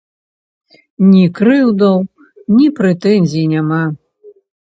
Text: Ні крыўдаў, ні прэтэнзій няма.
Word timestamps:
Ні 1.09 1.25
крыўдаў, 1.39 1.97
ні 2.57 2.67
прэтэнзій 2.79 3.45
няма. 3.55 3.81